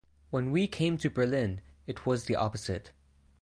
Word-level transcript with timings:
When 0.31 0.49
we 0.49 0.65
came 0.65 0.97
to 0.97 1.11
Berlin 1.11 1.61
it 1.85 2.07
was 2.07 2.23
the 2.23 2.35
opposite. 2.35 2.89